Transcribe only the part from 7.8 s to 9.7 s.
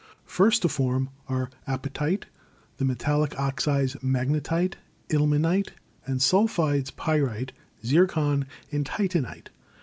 zircon and titanite.